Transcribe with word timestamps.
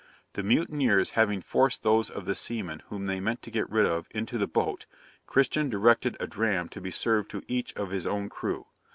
'The 0.33 0.41
mutineers 0.41 1.11
having 1.11 1.41
forced 1.41 1.83
those 1.83 2.09
of 2.09 2.25
the 2.25 2.33
seamen 2.33 2.81
whom 2.87 3.05
they 3.05 3.19
meant 3.19 3.43
to 3.43 3.51
get 3.51 3.69
rid 3.69 3.85
of 3.85 4.07
into 4.09 4.39
the 4.39 4.47
boat, 4.47 4.87
Christian 5.27 5.69
directed 5.69 6.17
a 6.19 6.25
dram 6.25 6.69
to 6.69 6.81
be 6.81 6.89
served 6.89 7.29
to 7.29 7.43
each 7.47 7.71
of 7.75 7.91
his 7.91 8.07
own 8.07 8.27
crew. 8.27 8.65